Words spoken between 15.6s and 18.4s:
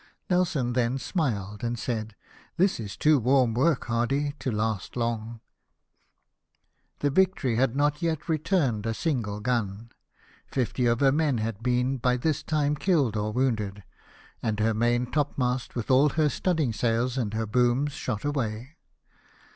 with all her stud ding sails and their booms, shot